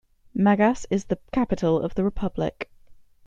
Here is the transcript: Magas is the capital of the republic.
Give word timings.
Magas 0.33 0.87
is 0.89 1.05
the 1.05 1.19
capital 1.31 1.79
of 1.79 1.93
the 1.93 2.03
republic. 2.03 2.71